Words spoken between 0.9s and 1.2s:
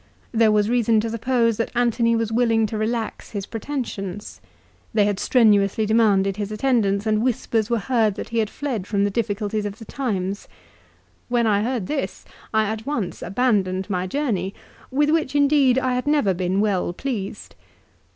to